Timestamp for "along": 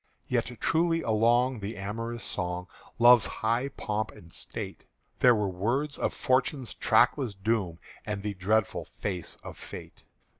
1.03-1.59